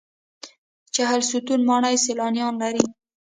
چهلستون 0.95 1.61
ماڼۍ 1.69 1.95
سیلانیان 2.05 2.53
لري 2.61 2.83